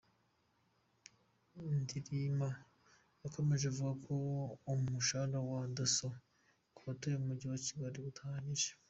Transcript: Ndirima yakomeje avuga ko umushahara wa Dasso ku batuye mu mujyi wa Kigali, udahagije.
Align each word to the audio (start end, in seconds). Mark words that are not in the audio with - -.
Ndirima 1.79 2.49
yakomeje 3.23 3.65
avuga 3.71 3.93
ko 4.05 4.13
umushahara 4.71 5.39
wa 5.49 5.59
Dasso 5.75 6.07
ku 6.75 6.79
batuye 6.87 7.15
mu 7.19 7.25
mujyi 7.29 7.47
wa 7.51 7.59
Kigali, 7.65 7.97
udahagije. 8.09 8.69